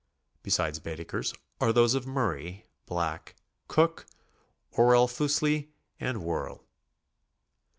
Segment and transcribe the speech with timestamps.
[0.41, 3.35] Be sides Baedeker's are those of Murray, Black,
[3.67, 4.07] Cook,
[4.75, 5.67] Orell Fussli
[5.99, 6.63] and Woerl.